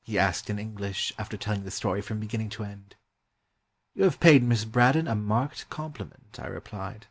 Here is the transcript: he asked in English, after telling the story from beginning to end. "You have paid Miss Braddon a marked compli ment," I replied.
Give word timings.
he 0.00 0.18
asked 0.18 0.48
in 0.48 0.58
English, 0.58 1.12
after 1.18 1.36
telling 1.36 1.64
the 1.64 1.70
story 1.70 2.00
from 2.00 2.18
beginning 2.18 2.48
to 2.48 2.64
end. 2.64 2.96
"You 3.94 4.04
have 4.04 4.20
paid 4.20 4.42
Miss 4.42 4.64
Braddon 4.64 5.06
a 5.06 5.14
marked 5.14 5.68
compli 5.68 6.08
ment," 6.08 6.38
I 6.40 6.46
replied. 6.46 7.08